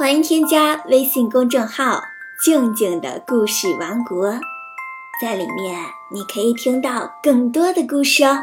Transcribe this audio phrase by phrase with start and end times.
[0.00, 2.02] 欢迎添加微信公众号
[2.42, 4.40] “静静的故事王国”，
[5.20, 5.78] 在里面
[6.10, 8.38] 你可以听到更多的故事哦。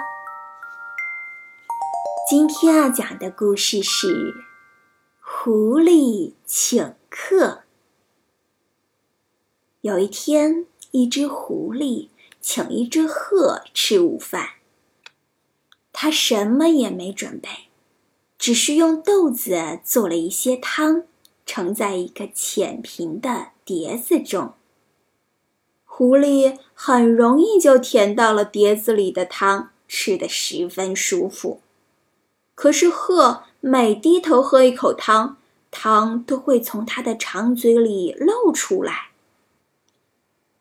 [2.30, 4.08] 今天要讲的故事是
[5.20, 7.48] 《狐狸请客》。
[9.82, 14.50] 有一天，一只狐狸请一只鹤吃午饭，
[15.92, 17.50] 它什么也没准备，
[18.38, 21.06] 只是用豆子做了一些汤。
[21.48, 24.54] 盛在一个浅平的碟子中。
[25.84, 31.62] 狐狸很容易就舔到了碟子里的汤，吃得十分舒服。
[32.54, 35.38] 可是鹤每低头喝一口汤，
[35.72, 39.08] 汤都会从它的长嘴里漏出来。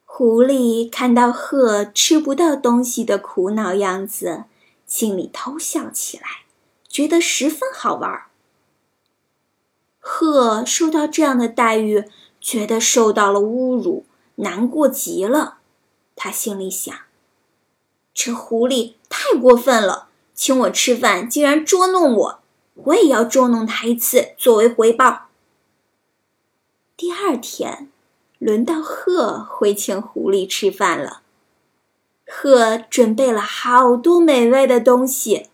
[0.04, 4.44] 狐狸看到鹤吃不到东西的苦恼样子，
[4.86, 6.46] 心里偷笑起来，
[6.88, 8.28] 觉得十分好玩儿。
[10.08, 12.04] 鹤受到这样的待遇，
[12.40, 14.04] 觉得受到了侮辱，
[14.36, 15.58] 难过极了。
[16.14, 16.94] 他心里想
[18.14, 22.38] ：“这狐狸太过分了，请我吃饭竟然捉弄我，
[22.74, 25.26] 我也要捉弄他一次作为回报。”
[26.96, 27.90] 第二天，
[28.38, 31.22] 轮到鹤会请狐狸吃饭了。
[32.28, 35.48] 鹤准备了好多美味的东西。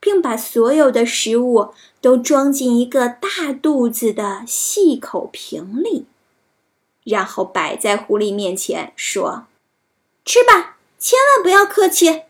[0.00, 6.06] 并把所有的食物都装进一个大肚子的细口瓶里，
[7.04, 9.46] 然后摆在狐狸面前，说
[10.24, 12.22] ：“吃吧，千万不要客气。”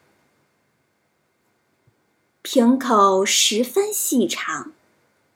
[2.43, 4.73] 瓶口十分细长，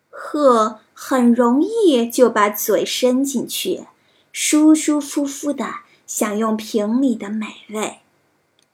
[0.08, 3.86] 鹤很容易就把嘴伸进去，
[4.32, 7.98] 舒舒服服的享用瓶里的美味。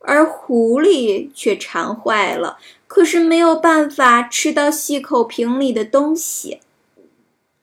[0.00, 6.60] 而狐狸却馋坏了，可是没有办法吃到细口瓶里的东西，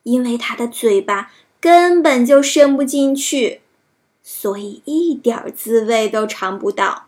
[0.03, 1.31] 因为它的嘴巴
[1.61, 3.61] 根本就伸不进去，
[4.21, 7.05] 所以一点滋味都尝不到。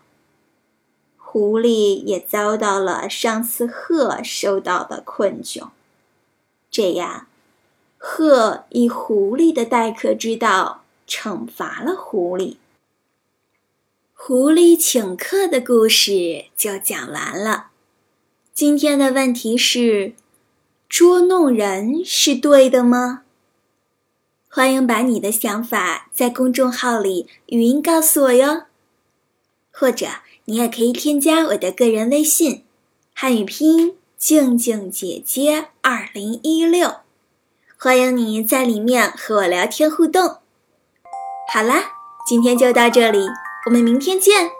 [1.16, 5.68] 狐狸也遭到了上次鹤受到的困窘，
[6.70, 7.26] 这样，
[7.98, 12.56] 鹤以狐狸的待客之道惩罚了狐狸。
[14.18, 17.66] 狐狸请客的故事就讲完了。
[18.52, 20.14] 今天的问题是：
[20.88, 23.22] 捉弄人是对的吗？
[24.48, 28.62] 欢迎把你的想法在公众号里语音告诉我哟。
[29.70, 30.06] 或者
[30.46, 32.64] 你也可以添加我的个人微信，
[33.14, 36.96] 汉语拼音静静姐姐二零一六，
[37.76, 40.38] 欢迎你在里面和我聊天互动。
[41.52, 41.92] 好啦，
[42.26, 43.28] 今天就到这里。
[43.66, 44.55] 我们明天见。